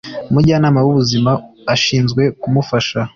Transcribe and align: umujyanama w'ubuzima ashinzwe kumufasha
umujyanama 0.29 0.79
w'ubuzima 0.85 1.31
ashinzwe 1.73 2.21
kumufasha 2.41 2.99